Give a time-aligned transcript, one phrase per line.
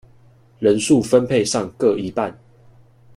[0.57, 2.35] 人數分配上各一半